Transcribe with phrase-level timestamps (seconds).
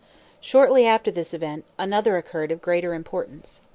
[0.39, 3.61] Shortly after this event, another occurred of greater importance.